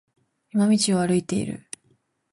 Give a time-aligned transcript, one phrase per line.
[0.53, 1.63] 山道を歩いている。